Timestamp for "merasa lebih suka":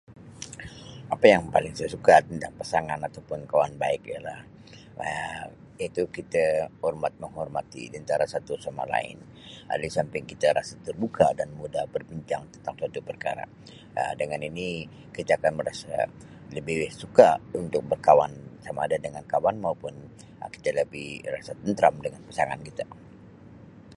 15.59-17.29